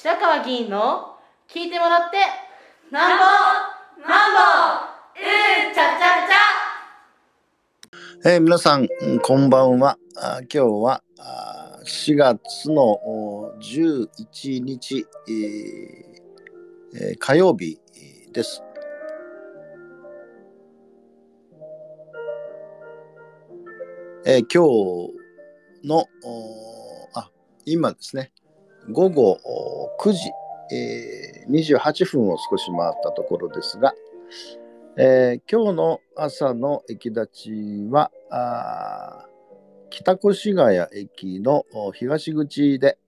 [0.00, 1.16] 白川議員の
[1.48, 2.18] 聞いてもらって
[2.92, 3.24] なんぼ
[4.08, 4.38] なんぼ
[5.18, 8.30] うんちゃちゃちゃ。
[8.30, 8.86] えー、皆さん
[9.20, 9.98] こんばんは。
[10.16, 13.00] あ今日はあ4月の
[13.60, 15.36] 11日、えー
[16.94, 17.80] えー、火曜日
[18.32, 18.62] です。
[24.24, 24.62] えー、今
[25.82, 26.06] 日の
[27.14, 27.32] あ
[27.64, 28.30] 今ですね
[28.90, 29.38] 午後
[30.00, 30.30] 9時、
[30.74, 33.94] えー、28分を少し回ったところですが、
[34.96, 38.10] えー、今日の朝の駅立ちは
[39.90, 42.98] 北越谷駅の東口で、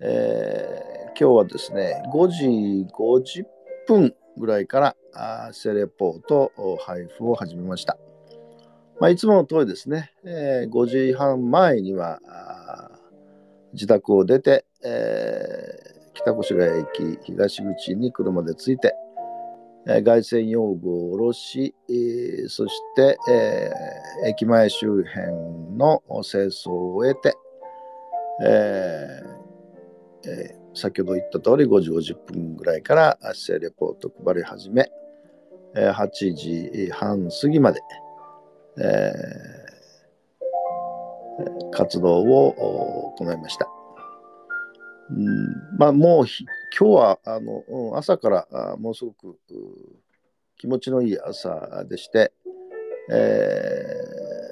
[0.00, 3.44] えー、今日はですね5時50
[3.86, 7.98] 分ぐらいからあセレポート配布を始めました。
[9.00, 12.83] まあ、いつもの通りですね、えー、5時半前には
[13.74, 18.94] 自宅を出て、えー、北越谷駅東口に車で着いて、
[19.86, 27.36] えー、凱旋用具を下ろし、えー、そして、えー、駅前周辺の清掃を終えて、
[28.42, 34.90] えーえー、先ほど言った通り5時50分ぐらいから姿勢レポート配り始め、
[35.76, 37.80] えー、8時半過ぎまで、
[38.78, 39.63] えー、
[41.72, 43.68] 活動を行いました。
[45.10, 46.26] うんまあ、もう
[46.78, 47.62] 今日はあの
[47.96, 49.38] 朝からものすごく
[50.56, 52.32] 気持ちのいい朝でして、
[53.10, 53.84] え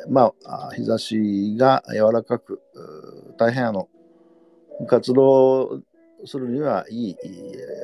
[0.07, 2.61] ー、まあ日差しが柔らかく
[3.39, 3.89] 大変あの
[4.87, 5.81] 活動
[6.27, 7.17] するにはいい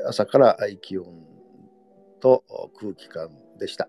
[0.07, 1.07] 朝から気温
[2.21, 2.45] と
[2.79, 3.89] 空気感でした。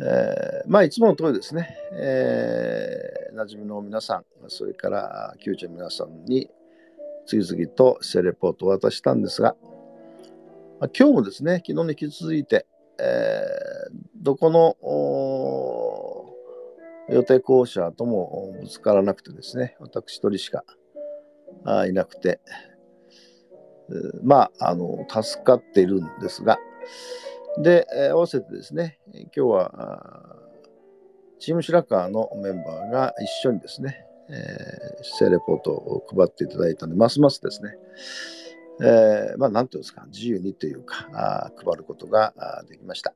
[0.00, 6.50] えー、まあいつもの通りですね、えー、馴染みの皆さん、それから救助の皆さんに
[7.26, 9.56] 次々とセレポートを渡したんですが、
[10.80, 12.66] まあ、今日もですね、昨日に引き続いて、
[12.98, 14.76] えー、どこの
[17.14, 20.64] 予定校舎ともぶつからなくてですね、私一人しか
[21.64, 22.40] あいなくて、
[23.90, 26.58] えまあ、あの、助かっているんですが、
[27.62, 30.36] で、えー、合わせてですね、今日は、
[31.42, 37.74] チーム白川のメンバーが一緒にですね、えー、姿勢レポートを配っていただいたので、ますますですね、
[38.80, 42.32] えー、まあ、なんていうんですか、自由にというか、あ配ることが
[42.68, 43.12] できました。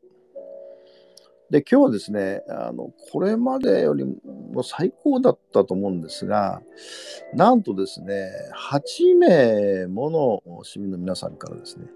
[1.50, 6.62] で、今日はですね、あの、これまでよりも最高だったと思うんですが、
[7.32, 8.28] なんとですね、
[8.72, 11.87] 8名もの市民の皆さんからですね、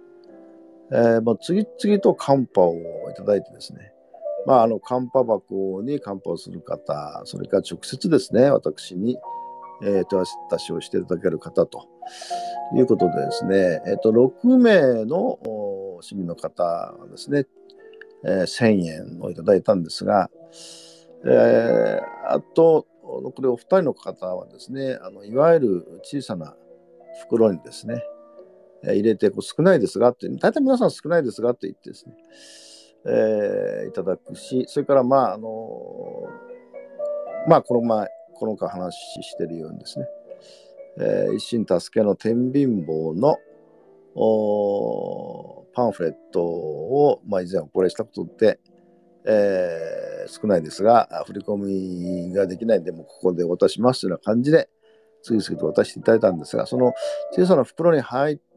[0.92, 2.76] えー、まあ、次々とカンパを
[3.10, 3.94] いただいてですね、
[4.47, 9.19] まあ、あの、カンパ箱にカンパをする方、それから直接ですね、私に、
[9.83, 11.89] えー、手渡しをしていただける方と
[12.77, 15.39] いうことでですね、えっ、と、6名の
[16.03, 17.47] 市民の方はですね、
[18.25, 20.31] えー、1000円をいただいたんですが、
[21.27, 26.55] えー、あと、これお二人の方はですね、あのいわゆる小さな
[27.22, 28.03] 袋にですね、
[28.84, 32.15] 入れてこう少ないですがって、大体皆さん少ないですがって言ってですね、
[33.06, 40.06] えー、いただくし、それからまあ、あのー、まあ、この前、この回話してるようにですね、
[40.99, 43.37] えー、一心助けの天秤棒の
[45.75, 48.60] パンフレットを、まあ、以前おこれしたことで、
[49.25, 54.69] えー、少ないですが、振り込みができないんで、もここで渡しますというような感じで、
[55.22, 56.93] 次々と渡していただいたんですが、その
[57.33, 58.50] 小さな袋に入って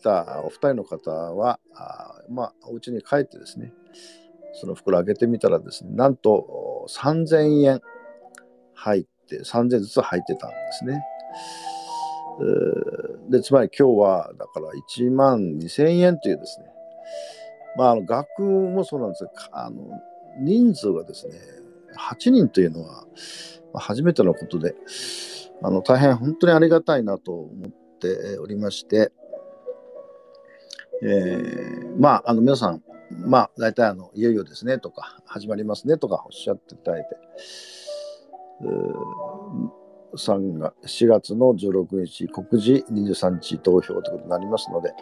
[0.00, 3.72] たお二人の方は、あまあ、お家に帰ってですね、
[4.54, 7.80] その袋開けてみたらですね、なんと3000円
[8.74, 11.02] 入って、3000円ずつ入ってたんですね。
[13.28, 16.66] で、つまり今日は、だから1万2000円というですね、
[17.76, 19.88] まあ、あの額もそうなんですが、あの
[20.40, 21.34] 人数がですね、
[21.96, 23.04] 8人というのは
[23.74, 24.74] 初めてのことで、
[25.62, 29.12] あの大変本当にありがたいなと思っておりまして、
[31.02, 37.16] えー、まあ、あの皆さん、まあ、大体あの、いよいよですねとか、始まりますねとかおっしゃっていただいて、
[40.16, 44.92] 3が4月の16日、告示23日投票ということになりますので、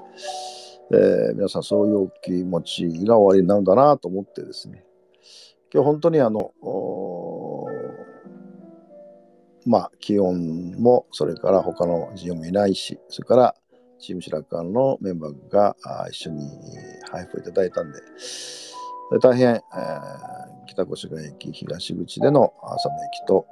[0.92, 4.84] えー、皆さんそういうお気持ちが終わりになるんだなと思ってですね、
[5.72, 6.52] 今日本当にあの、
[9.66, 13.54] まあ、気温も、それから他の事業もいないし、それから
[13.98, 15.76] チーム白川のメンバーが
[16.10, 16.48] 一緒に
[17.10, 17.98] 配布をいただいたんで、
[19.20, 23.46] 大変、えー、北越谷駅東口での朝の駅と、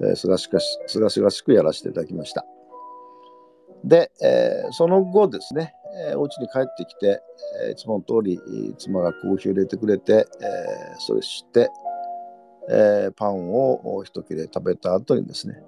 [0.00, 2.44] え、すがしかし、すがしがしくやらせていただきました。
[3.84, 5.74] で、えー、その後ですね、
[6.10, 7.22] えー、お家に帰ってきて、
[7.66, 8.40] えー、いつもの通り
[8.78, 11.68] 妻がコーヒーを入れてくれて、えー、そして、
[12.70, 15.62] えー、パンを一切れ食べた後にですね、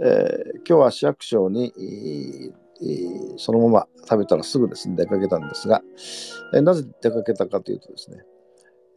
[0.00, 1.72] えー、今日は市役所に、
[3.36, 5.82] そのまま食べたらすぐですね、出かけたんですが、
[6.54, 8.24] え、なぜ出かけたかというとですね、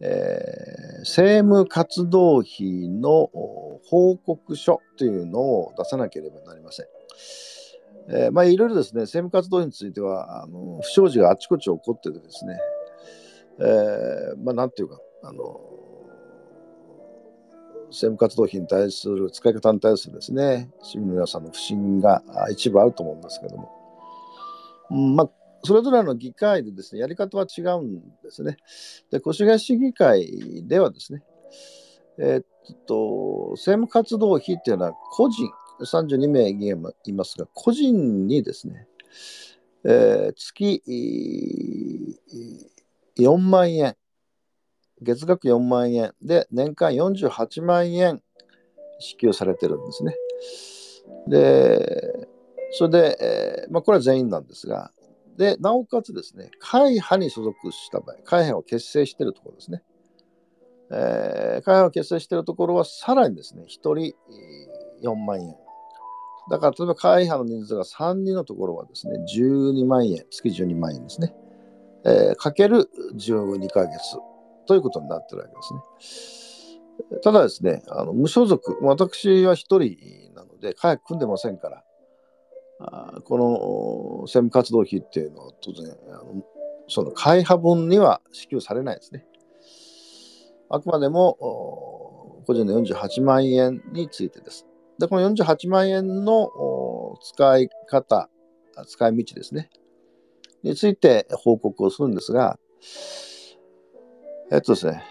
[0.01, 3.29] えー、政務活動費の
[3.85, 6.85] 報告書というのを出さなければなりません。
[8.09, 12.59] えー、まあ、いろいろですね、政務活動費については、あの不祥事があちこち起こっててですね、
[13.59, 15.61] えー、まあ、なんていうか、あの、
[17.93, 23.71] 政務活動費に対する、使い方に対するですね、市民の皆さんの不信が一部あると思うんですけども、
[24.89, 25.29] うん、まあ、
[25.63, 28.57] それぞれの議会でですね、やり方は違うんですね。
[29.11, 31.23] で、越谷市議会ではですね、
[32.17, 32.45] えー、っ
[32.87, 35.47] と、政務活動費っていうのは個人、
[35.79, 38.87] 32名議員もいますが、個人にですね、
[39.85, 40.81] えー、月
[43.17, 43.95] 4万円、
[45.03, 48.21] 月額4万円で年間48万円
[48.99, 50.15] 支給されてるんですね。
[51.27, 52.27] で、
[52.71, 54.91] それで、えー、まあ、これは全員なんですが、
[55.37, 59.83] で、なおかつですね、会派に所属した場合、会派を結成しているところですね。
[60.91, 64.15] えー、会派を結成しているところは、さらにですね、1人
[65.03, 65.55] 4万円。
[66.49, 71.33] だから、例えば会派の人数が3人のところはですね、12万円、月12万円ですね。
[72.05, 74.17] えー、かける12ヶ月
[74.67, 77.19] ということになってるわけですね。
[77.23, 81.83] ただですね、あの無所属、私は1人なので、会派組んでませんから、
[82.79, 86.43] あこの政務活動費っていうのは当然、あの
[86.87, 89.25] その会派分には支給されないですね。
[90.69, 91.37] あくまでも
[92.45, 94.65] 個人の48万円についてです。
[94.99, 96.49] で、この48万円の
[97.21, 98.29] 使い方、
[98.87, 99.69] 使い道ですね。
[100.63, 102.57] について報告をするんですが、
[104.53, 105.03] えっとですね、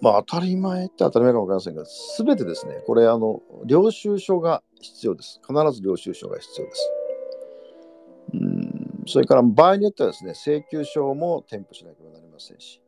[0.00, 5.40] まあ当たり前って当たり前かもわかりませんが、すべてですね、これ、あの、領収書が必要です。
[5.46, 6.90] 必ず領収書が必要です。
[8.34, 12.82] うんそれから場合によってはですね、請求書も添付しなければなりませんし、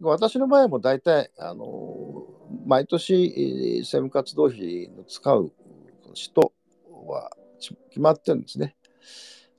[0.00, 2.24] 私の場合も大体、あの
[2.64, 5.52] 毎年、政務活動費の使う
[6.14, 6.52] 人
[7.06, 7.30] は
[7.90, 8.76] 決まってるんですね。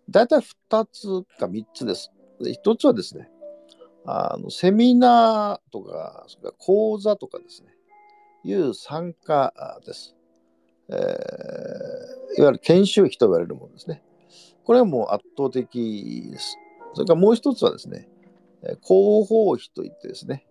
[0.10, 2.12] 大体2つか3つです。
[2.40, 3.30] 1つはですね、
[4.06, 7.70] あのセミナーとか、それから講座とかですね、
[8.44, 9.54] いう参加
[9.86, 10.16] です。
[10.90, 10.98] えー、
[12.40, 14.04] いわゆる研修費と言われるものですね。
[14.64, 16.58] これはもう圧倒的です。
[16.94, 18.08] それからもう一つはですね、
[18.84, 20.46] 広報費といってですね、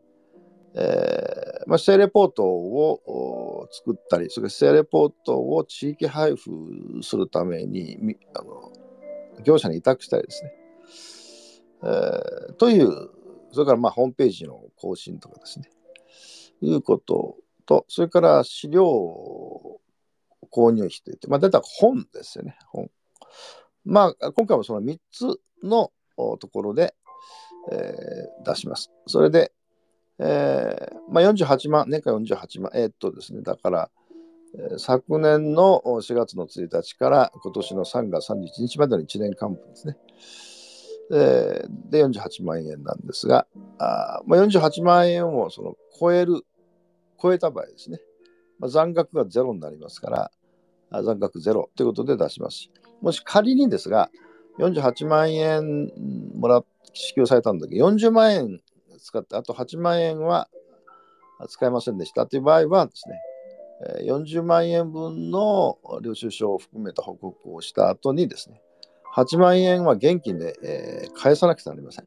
[0.74, 7.96] えーまあ、姿勢レポートを作ったり、それから姿勢レポートを地域配布するために
[8.34, 8.72] あの
[9.44, 10.52] 業者に委託したりですね、
[11.84, 13.10] えー、という、
[13.54, 15.70] それからまあホームページの更新とかですね、
[16.60, 17.36] いうこと
[17.66, 18.84] と、それから資料
[20.50, 22.90] 購入費といって、まあ、大体本ですよね、本。
[23.84, 25.26] まあ、今回もその3つ
[25.62, 25.90] の
[26.38, 26.94] ところで、
[27.72, 28.90] えー、出します。
[29.06, 29.52] それで、
[30.18, 33.90] えーまあ、48万、年間48万、えー、っとですね、だから、
[34.54, 39.96] えー、昨年の4月の1日から今年の3月31日までの1年間分ですね。
[41.12, 43.46] えー、で、48万円なんですが、
[43.78, 46.42] あまあ、48万円をその超える、
[47.20, 47.98] 超えた場合ですね、
[48.58, 50.10] まあ、残額がゼロになりますか
[50.90, 52.70] ら、残額ゼロということで出しますし。
[53.00, 54.10] もし仮にですが、
[54.58, 55.90] 48万円
[56.34, 58.60] もら支給されたんだけど、40万円
[58.98, 60.48] 使って、あと8万円は
[61.48, 63.20] 使えませんでしたという場合はですね、
[64.04, 68.62] 40万円分の領収書を含めた報告をした後にですね、
[69.14, 72.06] 8万円は現金で、えー、返さなくてはなりません。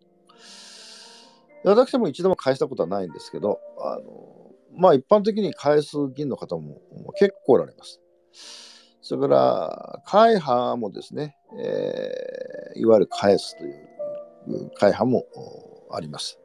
[1.63, 6.81] 私も一度も返したことはないんですけど、あのまあ一般的に返す議員の方も
[7.17, 8.01] 結構おられます。
[9.01, 15.25] それから、会派もですね、えー、いわゆる返すという会派も
[15.91, 16.37] あります。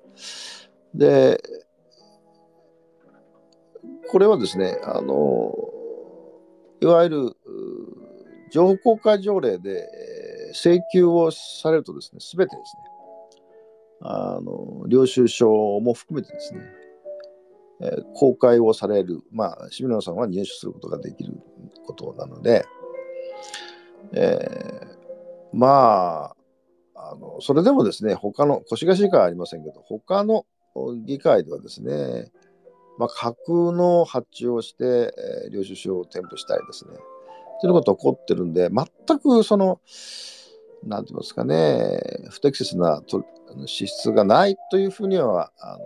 [0.95, 1.42] で、
[4.12, 5.52] これはですね、あの、
[6.81, 7.37] いわゆる
[8.52, 9.88] 情報公開条例で
[10.52, 12.82] 請求をされるとですね、すべてですね、
[14.02, 15.49] あの領収書
[15.80, 16.61] も含めてですね、
[17.80, 21.35] えー、公開をされる、まあ、清水さんは入手することができる
[21.87, 22.64] ことなので、
[24.12, 26.37] えー、まあ、
[26.94, 30.47] あのそれでもですね、他の、越谷市議会はありませんけど、他の
[31.04, 32.30] 議会ではですね、
[32.99, 36.92] まあ、架空の発注をして、えー、領収書を添付したりですね、
[37.61, 39.80] ということが起こってるんで、全くその、
[40.85, 43.03] なんて言いますかね、不適切な
[43.67, 45.85] 支出がないというふうには、あの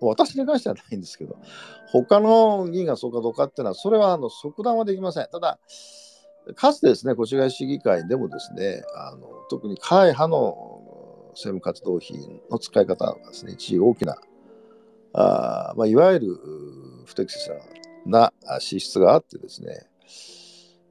[0.00, 1.36] 私に関してはないんですけど、
[1.92, 5.28] 他の議員がそうかどうかっていうのは、それはあの即断はできません。
[5.30, 5.58] ただ、
[6.54, 10.78] かつてですね、越谷市議会でもですね、あの特に会派の
[11.32, 14.16] 政務活動費の使い方がですね、一時大きな、
[15.12, 16.38] あまあ、いわゆる
[17.06, 17.50] 不適切
[18.06, 19.86] な支出があってですね、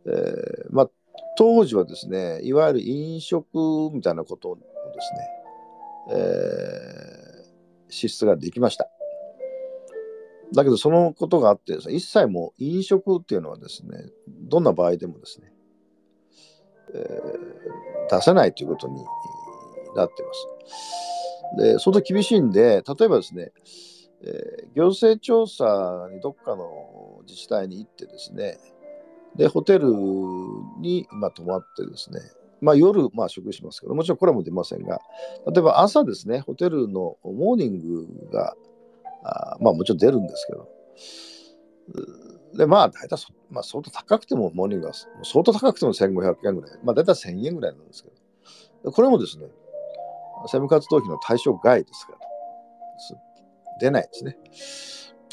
[0.06, 0.90] えー、まあ、
[1.38, 8.90] 当時はですね、いわゆる飲食みたいなことをですね、えー、支出ができました。
[10.54, 15.54] だけど、そのことがあってですね、一切もう飲食っていうのはですね、どんな場合でもですね、
[16.96, 18.96] えー、出せないということに
[19.96, 21.64] なってます。
[21.64, 23.52] で、相当厳しいんで、例えばですね、
[24.22, 28.58] えー、行政調査にどっかの自治体に行ってですね、
[29.36, 29.92] で、ホテル
[30.80, 32.20] に、まあ、泊まってですね、
[32.62, 35.00] まあ、夜、まあ、食事しますけど、もちろんこれも出ませんが、
[35.46, 38.56] 例えば朝ですね、ホテルのモーニングが、
[39.24, 40.70] あまあ、もちろん出るんですけど、
[42.58, 43.18] で、まあ、大体
[43.50, 44.94] まあ、相当高くても、モーニングは、
[45.24, 48.10] 相当高くても1500円ぐらい、まあ、大体1000円ぐらいなんですけ
[48.84, 49.46] ど、これもですね、
[50.44, 52.20] 政務活動費の対象外ですから、
[53.80, 54.38] 出ないですね。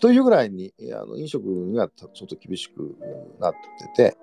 [0.04, 2.94] というぐらいに、あの飲食にはちょっと厳しく
[3.40, 3.54] なっ
[3.96, 4.18] てて、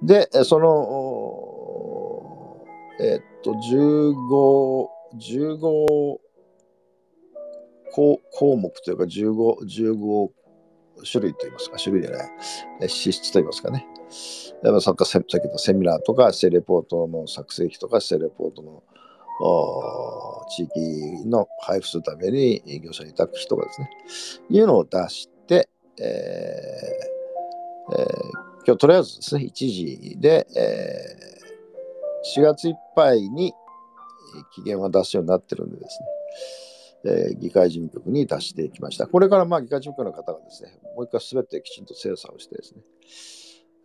[0.00, 2.64] で、その、
[3.04, 4.86] えっと、15、
[5.18, 5.58] 15
[7.90, 10.30] 項項目というか15、15
[11.04, 12.22] 種類といいますか、種類じゃな
[12.86, 13.88] い、資質といいますかね。
[14.80, 18.84] さっき言ったセミナーとか、セレポートの作成費とか、セレポートの
[20.48, 23.90] 地域の配布するために業者に委託費とかですね、
[24.50, 25.68] いうのを出して、
[26.00, 27.18] えー
[27.90, 28.30] えー、
[28.66, 33.52] 今日とりあえずですね、1時で、えー、4月いっぱいに
[34.54, 36.02] 期限は出すようになってるんでです
[37.04, 39.06] ね、えー、議会事務局に出していきました。
[39.06, 42.82] これからまあ議会事務局の方がですね、もう一回すべてきちんと精査をしてですね、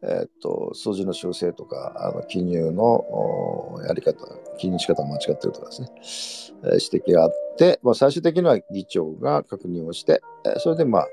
[0.05, 4.25] えっと、数字の修正とか、あの記入のやり方、
[4.57, 5.87] 記入し方が間違ってるとかですね、
[6.63, 11.05] えー、指摘があって、まあ、最終的には議長が確認をして、えー、それでま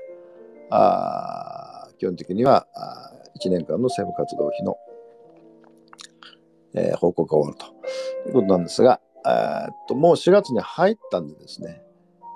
[0.69, 4.77] あ、あ基本的にはあ1年間の政務活動費の、
[6.73, 7.81] えー、報告が終わると。
[8.27, 11.81] いうことなんですが、えっともう4月に入ったんでですね、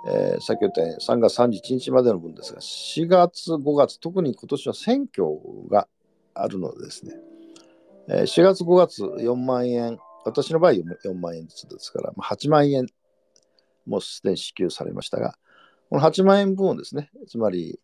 [0.07, 5.27] えー、先ほど言ったように3月31日までの分ですが、4月、5月、特に今年は選挙
[5.69, 5.87] が
[6.35, 7.13] あるのでですね、
[8.09, 12.87] えー、4月5月4万円、私の場合4万円ずつですから、8万円
[13.85, 15.35] もうすでに支給されましたが、
[15.89, 17.79] この8万円分をですね、つまり、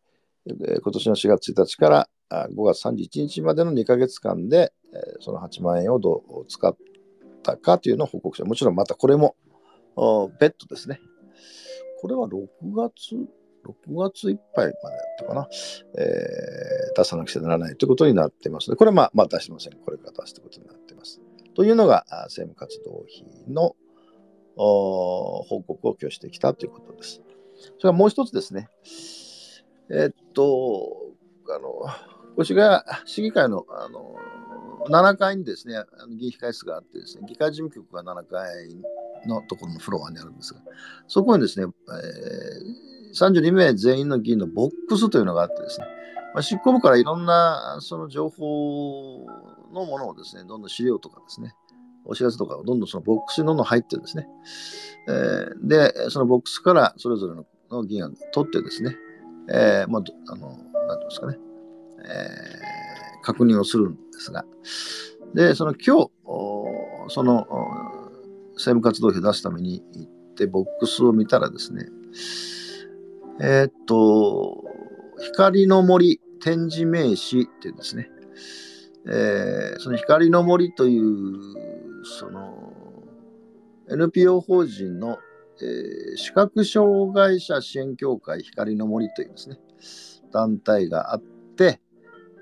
[0.48, 6.76] えー、今年の4月1日から5月31日までの2ヶ月間で、えー、その8万円をどう使っ
[7.44, 8.46] たかというのを報告書。
[8.46, 9.36] もちろんまたこれも
[10.40, 11.00] 別途ですね。
[12.02, 13.16] これは6月
[13.66, 15.48] 6月いっぱいまでだったかな、
[15.98, 19.74] えー、出さなくちゃならないということになってますので、これはまあ、まあ、出してません。
[19.74, 21.22] これから出すということになってます。
[21.56, 23.76] というのが、政務活動費の
[24.56, 27.22] 報告を今日してきたということです。
[27.56, 28.70] それからもう一つですね。
[29.90, 31.12] えー、っと、
[31.50, 34.16] あの、越谷市議会のあの
[34.90, 35.76] 7階にですね、
[36.18, 38.76] 議員控室があってですね、議会事務局が7階
[39.28, 40.62] のところのフロアにあるんですが、
[41.08, 45.86] そこにですね、えー32名全員の議員のボックスというのがあってですね、
[46.34, 49.26] まあ、執行部からいろんなその情報
[49.74, 51.54] のものをですね、どんどん資料とかですね、
[52.06, 54.28] お知らせとかをどんどんそのボックスにどんどん入ってるんですね。
[55.08, 57.36] えー、で、そのボックスからそれぞれ
[57.70, 58.96] の議員を取ってですね、
[59.50, 61.38] えー、まあ、あの、なんていうんですかね、
[62.06, 64.46] えー、確認をするんですが、
[65.34, 66.12] で、その今日、
[67.10, 67.48] その
[68.56, 71.88] 政務活動費を出すために行ってボックスを見たらですね、
[73.44, 74.64] えー、っと、
[75.20, 78.12] 光の森展示名詞っていうですね、
[79.08, 81.40] えー、その光の森という、
[82.20, 82.72] その、
[83.90, 85.18] NPO 法人の、
[85.60, 89.58] えー、視覚障害者支援協会光の森というですね、
[90.32, 91.22] 団体があっ
[91.58, 91.82] て、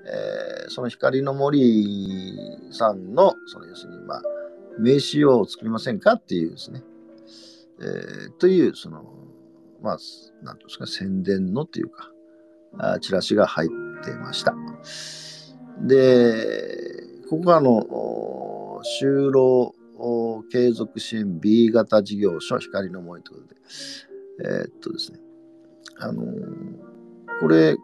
[0.04, 2.36] えー、その光の森
[2.72, 4.22] さんの、その要するに、まあ、
[4.78, 6.82] 名刺を作りませんかっていうですね、
[7.80, 9.19] えー、という、その、
[9.82, 9.98] まあ、
[10.42, 12.10] なんですか、宣伝のというか、
[12.78, 14.54] あチラシが入ってました。
[15.82, 19.74] で、ここがあの、就労
[20.50, 23.60] 継続支援 B 型事業所光の思いということで、
[24.44, 25.20] えー、っとですね、
[25.98, 26.24] あの
[27.40, 27.76] これ、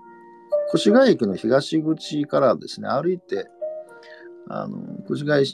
[0.75, 3.49] 越谷駅の東口からですね、歩いて、
[4.49, 4.79] あの
[5.11, 5.45] 越谷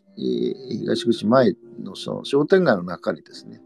[0.87, 3.61] 東口前のその商店街の中にですね、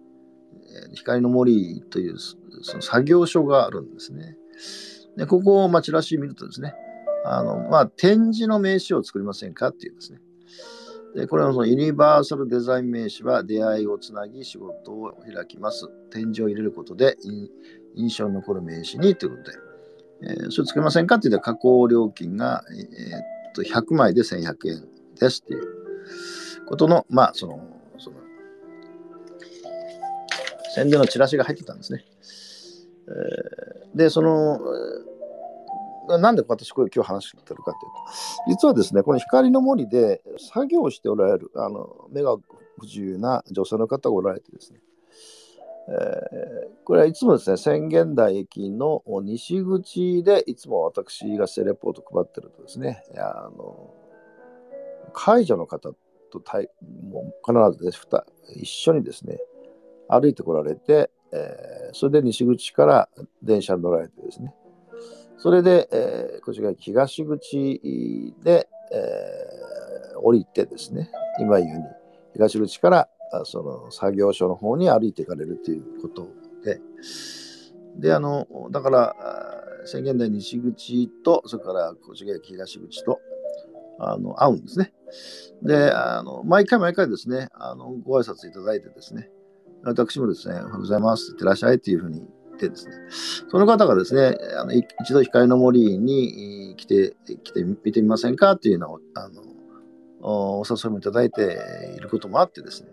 [0.95, 4.37] 光の森というその作業所があるんですね。
[5.17, 6.75] でここを、まあ、チラシ見るとですね、
[7.25, 10.21] あのまあ、展示の名刺を作りませんかっていうですね。
[11.15, 15.89] でこれはそのユニバーサルデザイン名刺は出会いをつなぎ仕事を開きます。
[16.11, 17.17] 展示を入れることで
[17.95, 19.59] 印象に残る名刺にということで、
[20.23, 23.19] えー、それ作りませんかって言ったら加工料金が、えー、
[23.49, 27.61] っと100枚で1100円ですっていうことの、まあ、その
[30.77, 32.05] 宣伝のチラシが入ってたんですね。
[33.09, 34.61] えー、で、その、
[36.19, 42.37] なんで私これ今日話してるかというと、実はですね、この光の森で作業しておられる、あの、目が
[42.79, 44.81] 不自由な女性の方がおられてですね、
[45.89, 53.95] えー、これはいつもですね、宣言台駅の西口でいつも私がセレポート配ってるとですね、あの
[55.15, 56.43] 介助の方と
[57.09, 58.07] もう必ずです、
[58.57, 59.39] 一緒にですね、
[60.09, 63.09] 歩いてこられて、えー、それで西口から
[63.43, 64.55] 電車に乗られてですね、
[65.39, 71.11] それで、えー、こちら東口で、えー、降りてですね、
[71.41, 71.85] 今言うに
[72.35, 73.09] 東口から
[73.45, 76.29] その作業所の方に歩いていかれるということ
[76.65, 76.81] で、
[77.97, 79.17] で、あの、だから、
[79.87, 83.21] 宣言台西口と、それからこちら東口と、
[83.99, 84.93] あの、会うんですね。
[85.63, 89.31] で、あの、毎回毎回ですね、あの、ご挨拶いただいてですね、
[89.87, 92.95] 私もですね、おはようございます、いってらっしゃいっていうふうに言ってですね、
[93.51, 99.43] その方がですね、あの一度光の森に来て、来て見てみませんかっていうのを、あの、
[100.23, 102.91] お誘いもいただいていることもあってですね、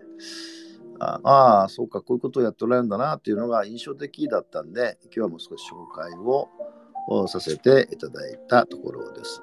[1.00, 9.42] ああ、そうか、こういうことをやっておられるんだなっていうのが印象的だったんで、今日はもう少し紹介をさせていただいたところです。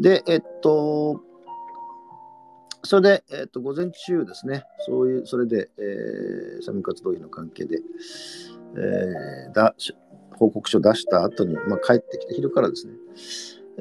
[0.00, 1.20] で、えっと、
[2.84, 7.78] それで、えっと、午前中ですね、そういう、それで、えー、サム活動費の関係で、
[8.76, 9.74] えー、だ
[10.32, 12.94] 報告書を出した後に、まあ、帰ってきて、昼からですね、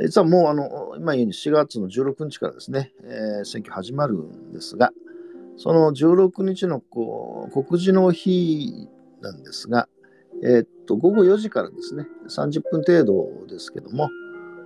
[0.03, 4.91] 実はもう、あの、今言うように4月の16日からですね、えー、選挙始まるんですが、
[5.57, 8.87] その16日のこう告示の日
[9.21, 9.87] なんですが、
[10.43, 14.09] えー、っと、午後4時からですね、30分程度ですけども、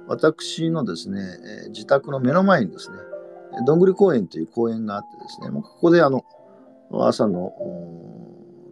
[0.07, 1.21] 私のですね、
[1.69, 2.97] 自宅の目の前にですね、
[3.65, 6.23] どんぐり公園という公園があってですね、もうここであの、
[6.91, 7.53] 朝の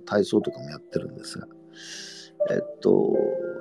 [0.05, 1.47] 体操とかもやってるんですが、
[2.51, 3.13] えっと、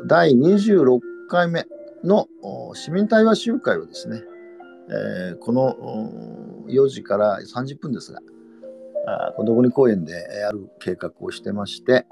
[0.07, 1.67] 第26回目
[2.05, 2.27] の
[2.75, 4.23] 市民対話集会をですね、
[4.91, 8.21] えー、この4時から30分ですが、
[9.07, 12.07] あこのどぐり公園である計画をしてまして、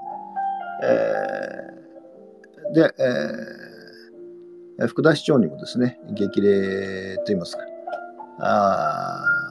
[0.83, 2.93] えー、で、
[4.79, 7.63] えー、福田市長にもですね、激励といいますか、
[8.43, 9.41] あ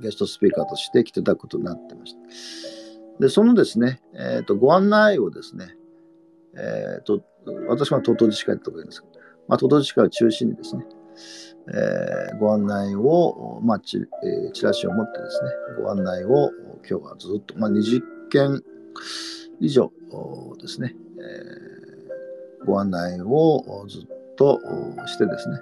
[0.00, 2.18] ゲストスピーカーとして来ていただくことになってました。
[3.20, 5.76] で、そのですね、えーと、ご案内をですね、
[6.56, 7.22] えーと、
[7.68, 9.12] 私は東都自治会ってところですけど、
[9.48, 10.84] まあ、東都自治会を中心にですね、
[11.68, 15.50] えー、ご案内を、まあちえー、チラシを持ってですね、
[15.82, 16.50] ご案内を
[16.88, 18.62] 今日はずっと、まあ、20件
[19.60, 19.92] 以上
[20.60, 24.58] ですね、えー、ご案内をずっと
[25.06, 25.58] してですね、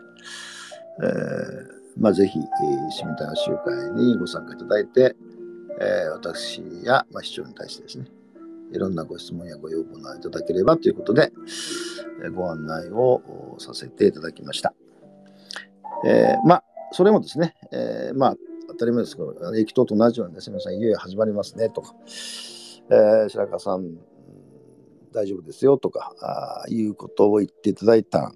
[1.03, 5.15] えーまあ、ぜひ、えー、市民対話集会にご参加いただいて、
[5.81, 8.07] えー、私や、まあ、市長に対してですね、
[8.73, 11.31] いろんなご質問やご要望がいただければということで、
[12.25, 14.73] えー、ご案内をさせていただきました。
[16.07, 18.37] えー、まあ、それもですね、えー、まあ、
[18.69, 21.95] 当たり前ですけど、駅頭と同じようにですね、皆さん、いよいよ始まりますねとか、
[22.91, 23.99] えー、白川さん、
[25.13, 28.35] 大丈夫ですよとか、あいうことを言っていただいたん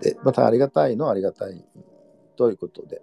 [0.00, 1.64] で、またありがたいのはありがたい
[2.36, 3.02] ということで、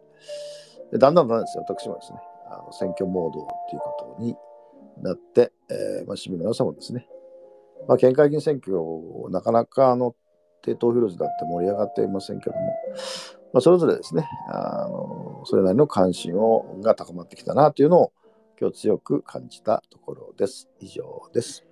[0.92, 4.36] でだんだんだんだんですね、私もですね、あの選挙モードということに
[5.02, 7.08] なって、えーまあ、市民の皆さんもですね、
[7.88, 8.78] まあ、県会議員選挙、
[9.30, 10.16] なかなかあの
[10.62, 12.62] 低投票率だって盛り上がっていませんけども、
[13.54, 18.12] まあ、それぞれですね、あのそれなりの関心をが高まってきたなというのを
[18.60, 20.70] 今日強く感じたところです。
[20.80, 21.71] 以上です。